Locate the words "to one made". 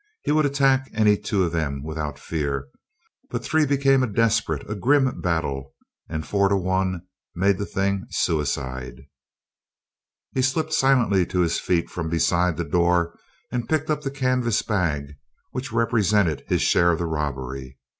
6.49-7.59